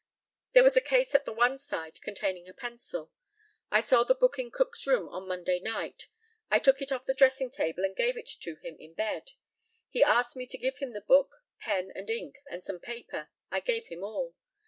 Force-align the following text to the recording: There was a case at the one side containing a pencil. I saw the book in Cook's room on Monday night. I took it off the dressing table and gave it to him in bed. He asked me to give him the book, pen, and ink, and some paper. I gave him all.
There 0.53 0.63
was 0.63 0.75
a 0.75 0.81
case 0.81 1.13
at 1.13 1.25
the 1.25 1.31
one 1.31 1.59
side 1.59 2.01
containing 2.01 2.47
a 2.49 2.55
pencil. 2.55 3.11
I 3.69 3.81
saw 3.81 4.03
the 4.03 4.15
book 4.15 4.39
in 4.39 4.49
Cook's 4.49 4.87
room 4.87 5.07
on 5.09 5.27
Monday 5.27 5.59
night. 5.59 6.07
I 6.49 6.57
took 6.57 6.81
it 6.81 6.91
off 6.91 7.05
the 7.05 7.13
dressing 7.13 7.51
table 7.51 7.83
and 7.85 7.95
gave 7.95 8.17
it 8.17 8.29
to 8.39 8.55
him 8.55 8.77
in 8.79 8.95
bed. 8.95 9.33
He 9.91 10.01
asked 10.03 10.35
me 10.35 10.47
to 10.47 10.57
give 10.57 10.79
him 10.79 10.89
the 10.89 11.01
book, 11.01 11.43
pen, 11.59 11.91
and 11.93 12.09
ink, 12.09 12.39
and 12.49 12.63
some 12.63 12.79
paper. 12.79 13.29
I 13.51 13.59
gave 13.59 13.89
him 13.89 14.03
all. 14.03 14.33